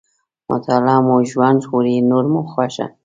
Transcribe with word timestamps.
مطالعه 0.49 0.99
مو 1.07 1.15
ژوند 1.31 1.57
ژغوري، 1.63 1.95
نور 2.09 2.25
مو 2.31 2.41
خوښه. 2.51 2.87